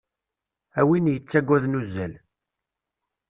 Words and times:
A 0.79 0.81
win 0.87 1.11
yettaggaden 1.13 1.77
uzzal. 1.79 2.13